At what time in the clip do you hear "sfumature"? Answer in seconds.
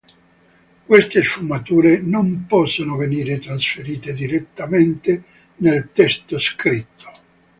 1.21-1.99